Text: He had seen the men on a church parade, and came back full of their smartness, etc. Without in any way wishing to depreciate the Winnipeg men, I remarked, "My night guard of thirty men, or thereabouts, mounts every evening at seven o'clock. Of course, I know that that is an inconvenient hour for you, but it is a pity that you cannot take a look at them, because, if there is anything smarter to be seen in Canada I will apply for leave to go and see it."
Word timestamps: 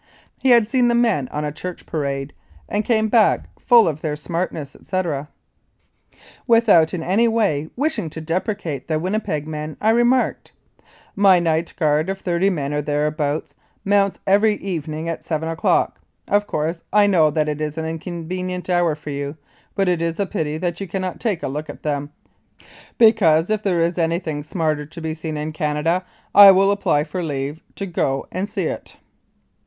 He 0.39 0.49
had 0.49 0.67
seen 0.67 0.87
the 0.87 0.95
men 0.95 1.27
on 1.27 1.45
a 1.45 1.51
church 1.51 1.85
parade, 1.85 2.33
and 2.67 2.83
came 2.83 3.07
back 3.07 3.47
full 3.59 3.87
of 3.87 4.01
their 4.01 4.15
smartness, 4.15 4.75
etc. 4.75 5.29
Without 6.47 6.91
in 6.91 7.03
any 7.03 7.27
way 7.27 7.69
wishing 7.75 8.09
to 8.09 8.19
depreciate 8.19 8.87
the 8.87 8.97
Winnipeg 8.97 9.47
men, 9.47 9.77
I 9.79 9.91
remarked, 9.91 10.53
"My 11.15 11.37
night 11.37 11.75
guard 11.77 12.09
of 12.09 12.19
thirty 12.19 12.49
men, 12.49 12.73
or 12.73 12.81
thereabouts, 12.81 13.53
mounts 13.85 14.17
every 14.25 14.55
evening 14.55 15.07
at 15.07 15.23
seven 15.23 15.47
o'clock. 15.47 16.01
Of 16.27 16.47
course, 16.47 16.81
I 16.91 17.05
know 17.05 17.29
that 17.29 17.43
that 17.45 17.61
is 17.61 17.77
an 17.77 17.85
inconvenient 17.85 18.71
hour 18.71 18.95
for 18.95 19.11
you, 19.11 19.37
but 19.75 19.87
it 19.87 20.01
is 20.01 20.19
a 20.19 20.25
pity 20.25 20.57
that 20.57 20.81
you 20.81 20.87
cannot 20.87 21.19
take 21.19 21.43
a 21.43 21.47
look 21.47 21.69
at 21.69 21.83
them, 21.83 22.11
because, 22.97 23.51
if 23.51 23.61
there 23.61 23.79
is 23.81 23.99
anything 23.99 24.43
smarter 24.43 24.87
to 24.87 24.99
be 24.99 25.13
seen 25.13 25.37
in 25.37 25.53
Canada 25.53 26.03
I 26.33 26.49
will 26.49 26.71
apply 26.71 27.03
for 27.03 27.21
leave 27.21 27.61
to 27.75 27.85
go 27.85 28.27
and 28.31 28.49
see 28.49 28.65
it." 28.65 28.97